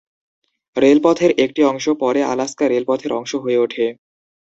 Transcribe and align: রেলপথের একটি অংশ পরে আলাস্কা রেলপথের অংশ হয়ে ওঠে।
রেলপথের 0.77 1.31
একটি 1.37 1.61
অংশ 1.63 1.85
পরে 2.01 2.21
আলাস্কা 2.23 2.65
রেলপথের 2.67 3.11
অংশ 3.13 3.31
হয়ে 3.43 3.57
ওঠে। 3.57 3.85